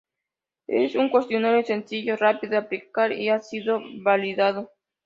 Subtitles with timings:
[0.65, 4.71] Es un cuestionario sencillo, rápido de aplicar y ha sido validado.